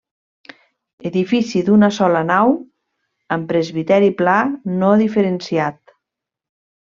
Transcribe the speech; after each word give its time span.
Edifici 1.09 1.59
d'una 1.67 1.89
sola 1.99 2.23
nau, 2.31 2.55
amb 3.37 3.47
presbiteri 3.51 4.09
pla 4.23 4.39
no 4.81 4.89
diferenciat. 5.07 5.79